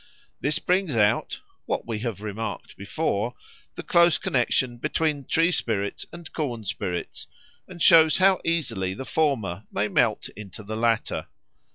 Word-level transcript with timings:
This 0.39 0.57
brings 0.57 0.95
out 0.95 1.41
what 1.67 1.85
we 1.87 1.99
have 1.99 2.23
remarked 2.23 2.75
before 2.75 3.35
the 3.75 3.83
close 3.83 4.17
connexion 4.17 4.77
between 4.79 5.25
tree 5.25 5.51
spirits 5.51 6.07
and 6.11 6.33
corn 6.33 6.65
spirits, 6.65 7.27
and 7.67 7.79
shows 7.79 8.17
how 8.17 8.41
easily 8.43 8.95
the 8.95 9.05
former 9.05 9.67
may 9.71 9.87
melt 9.89 10.27
into 10.29 10.63
the 10.63 10.75
latter. 10.75 11.27